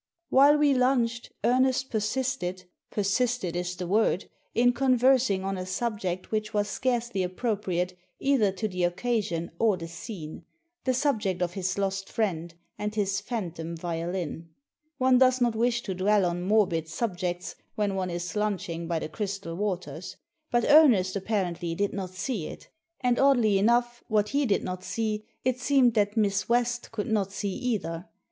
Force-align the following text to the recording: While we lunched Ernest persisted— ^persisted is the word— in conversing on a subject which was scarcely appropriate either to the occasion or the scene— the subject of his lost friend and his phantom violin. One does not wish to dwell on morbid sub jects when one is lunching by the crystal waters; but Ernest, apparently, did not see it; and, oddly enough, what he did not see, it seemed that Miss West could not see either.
While 0.29 0.57
we 0.57 0.73
lunched 0.73 1.31
Ernest 1.43 1.91
persisted— 1.91 2.63
^persisted 2.91 3.55
is 3.55 3.75
the 3.75 3.85
word— 3.85 4.31
in 4.55 4.73
conversing 4.73 5.43
on 5.43 5.59
a 5.59 5.65
subject 5.67 6.31
which 6.31 6.55
was 6.55 6.67
scarcely 6.67 7.21
appropriate 7.21 7.95
either 8.19 8.51
to 8.51 8.67
the 8.67 8.83
occasion 8.85 9.51
or 9.59 9.77
the 9.77 9.87
scene— 9.87 10.43
the 10.85 10.95
subject 10.95 11.43
of 11.43 11.53
his 11.53 11.77
lost 11.77 12.09
friend 12.09 12.55
and 12.79 12.95
his 12.95 13.21
phantom 13.21 13.77
violin. 13.77 14.49
One 14.97 15.19
does 15.19 15.39
not 15.39 15.55
wish 15.55 15.83
to 15.83 15.93
dwell 15.93 16.25
on 16.25 16.41
morbid 16.41 16.87
sub 16.87 17.15
jects 17.19 17.53
when 17.75 17.93
one 17.93 18.09
is 18.09 18.35
lunching 18.35 18.87
by 18.87 18.97
the 18.97 19.07
crystal 19.07 19.53
waters; 19.53 20.17
but 20.49 20.65
Ernest, 20.67 21.15
apparently, 21.15 21.75
did 21.75 21.93
not 21.93 22.09
see 22.15 22.47
it; 22.47 22.69
and, 23.01 23.19
oddly 23.19 23.59
enough, 23.59 24.03
what 24.07 24.29
he 24.29 24.47
did 24.47 24.63
not 24.63 24.83
see, 24.83 25.27
it 25.45 25.59
seemed 25.59 25.93
that 25.93 26.17
Miss 26.17 26.49
West 26.49 26.91
could 26.91 27.05
not 27.05 27.31
see 27.31 27.53
either. 27.53 28.07